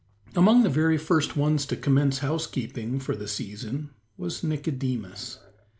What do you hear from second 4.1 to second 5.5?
was Nicodemus.